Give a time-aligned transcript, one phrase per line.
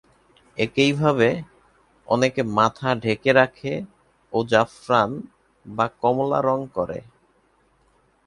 [0.57, 1.29] একইভাবে,
[2.07, 3.73] অনেকে তাদের মাথা ঢেকে রাখে
[4.33, 5.11] ও জাফরান
[5.65, 6.99] বা কমলা রঙ করে।